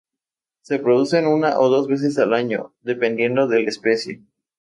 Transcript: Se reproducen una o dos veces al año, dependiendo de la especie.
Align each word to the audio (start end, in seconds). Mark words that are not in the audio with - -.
Se 0.63 0.77
reproducen 0.79 1.27
una 1.27 1.59
o 1.59 1.69
dos 1.69 1.85
veces 1.87 2.17
al 2.17 2.33
año, 2.33 2.73
dependiendo 2.81 3.47
de 3.47 3.61
la 3.61 3.69
especie. 3.69 4.23